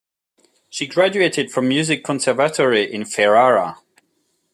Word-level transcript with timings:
She 0.67 0.87
graduated 0.87 1.51
from 1.51 1.67
Music 1.67 2.03
Conservatory 2.03 2.91
in 2.91 3.05
Ferrara. 3.05 3.77